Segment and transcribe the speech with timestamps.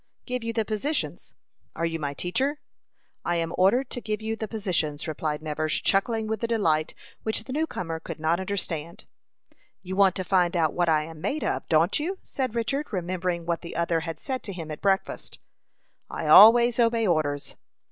[0.25, 1.35] "Give you the positions."
[1.75, 2.59] "Are you my teacher?"
[3.23, 7.43] "I am ordered to give you the positions," replied Nevers, chuckling with a delight which
[7.43, 9.05] the new comer could not understand.
[9.83, 13.45] "You want to find out what I am made of don't you?" said Richard, remembering
[13.45, 15.37] what the other had said to him at breakfast.
[16.09, 17.55] "I always obey orders."